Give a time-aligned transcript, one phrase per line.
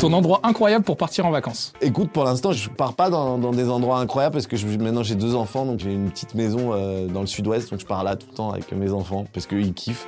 [0.00, 3.50] Ton endroit incroyable pour partir en vacances Écoute, pour l'instant, je pars pas dans, dans
[3.52, 6.72] des endroits incroyables parce que je- maintenant j'ai deux enfants, donc j'ai une petite maison
[6.74, 9.46] euh, dans le sud-ouest, donc je pars là tout le temps avec mes enfants parce
[9.46, 10.06] qu'ils kiffent.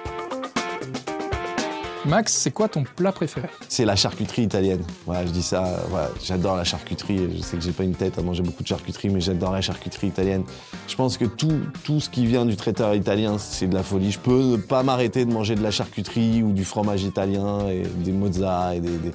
[2.04, 3.48] Max, c'est quoi ton plat préféré?
[3.68, 4.82] C'est la charcuterie italienne.
[5.04, 5.64] Voilà, je dis ça.
[5.66, 7.18] euh, Voilà, j'adore la charcuterie.
[7.36, 9.60] Je sais que j'ai pas une tête à manger beaucoup de charcuterie, mais j'adore la
[9.60, 10.44] charcuterie italienne.
[10.86, 14.12] Je pense que tout, tout ce qui vient du traiteur italien, c'est de la folie.
[14.12, 17.82] Je peux ne pas m'arrêter de manger de la charcuterie ou du fromage italien et
[17.82, 19.12] des mozza et des, des-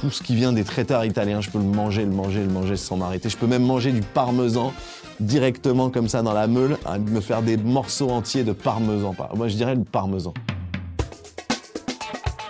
[0.00, 1.40] tout ce qui vient des traiteurs italiens.
[1.40, 3.28] Je peux le manger, le manger, le manger sans m'arrêter.
[3.28, 4.72] Je peux même manger du parmesan
[5.20, 9.14] directement comme ça dans la meule, hein, me faire des morceaux entiers de parmesan.
[9.34, 10.32] Moi, je dirais le parmesan.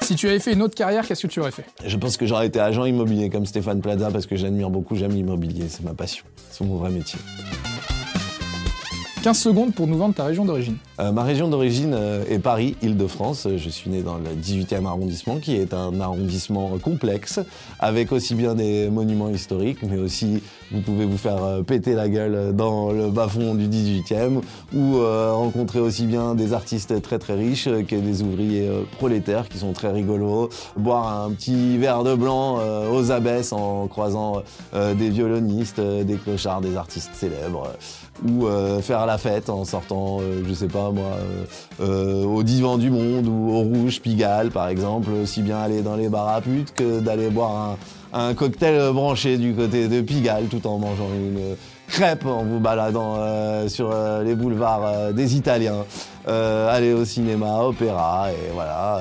[0.02, 1.66] Si tu avais fait une autre carrière, qu'est-ce que tu aurais fait?
[1.84, 5.12] Je pense que j'aurais été agent immobilier comme Stéphane Plaza parce que j'admire beaucoup, j'aime
[5.12, 7.18] l'immobilier, c'est ma passion, c'est mon vrai métier.
[9.22, 10.78] 15 secondes pour nous vendre ta région d'origine.
[11.00, 13.48] Euh, ma région d'origine euh, est Paris, Île-de-France.
[13.56, 17.40] Je suis né dans le 18e arrondissement, qui est un arrondissement complexe,
[17.78, 22.08] avec aussi bien des monuments historiques, mais aussi vous pouvez vous faire euh, péter la
[22.10, 24.42] gueule dans le bas-fond du 18e,
[24.74, 29.72] ou rencontrer aussi bien des artistes très très riches que des ouvriers prolétaires qui sont
[29.72, 32.58] très rigolos, boire un petit verre de blanc
[32.92, 37.72] aux abesses en croisant des violonistes, des clochards, des artistes célèbres,
[38.26, 38.46] ou
[38.82, 41.44] faire la fête en sortant, je sais pas moi, euh,
[41.80, 45.96] euh, au divan du monde ou au rouge Pigalle par exemple, aussi bien aller dans
[45.96, 47.76] les bars à putes que d'aller boire
[48.12, 51.56] un, cocktail branché du côté de Pigalle tout en mangeant une
[51.88, 55.84] crêpe en vous baladant euh, sur les boulevards des Italiens,
[56.26, 59.00] aller au cinéma, opéra et voilà.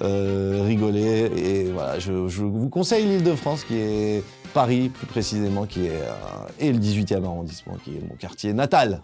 [0.00, 6.02] rigoler et voilà je, vous conseille l'Île-de-France qui est Paris plus précisément qui est
[6.58, 9.02] et le 18e arrondissement qui est mon quartier natal.